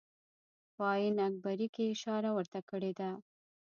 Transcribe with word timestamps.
په 0.75 0.83
آیین 0.93 1.15
اکبري 1.27 1.67
کې 1.75 1.83
اشاره 1.93 2.29
ورته 2.33 2.59
کړې 2.69 2.91
ده. 2.99 3.09